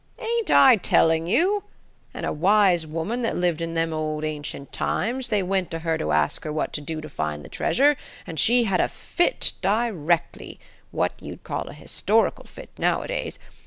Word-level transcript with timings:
"Ain't 0.17 0.49
I 0.49 0.77
telling 0.77 1.27
you? 1.27 1.61
An' 2.11 2.25
a 2.25 2.33
wise 2.33 2.87
woman 2.87 3.21
that 3.21 3.35
lived 3.37 3.61
in 3.61 3.75
them 3.75 3.93
old 3.93 4.23
ancient 4.23 4.71
times, 4.71 5.29
they 5.29 5.43
went 5.43 5.69
to 5.69 5.77
her 5.77 5.95
to 5.99 6.11
ask 6.11 6.43
her 6.43 6.51
what 6.51 6.73
to 6.73 6.81
do 6.81 7.01
to 7.01 7.07
find 7.07 7.45
the 7.45 7.49
treasure, 7.49 7.95
and 8.25 8.39
she 8.39 8.63
had 8.63 8.81
a 8.81 8.87
fit 8.87 9.53
directly, 9.61 10.59
what 10.89 11.13
you'd 11.21 11.43
call 11.43 11.67
a 11.69 11.73
historical 11.73 12.45
fit 12.47 12.71
nowadays. 12.79 13.37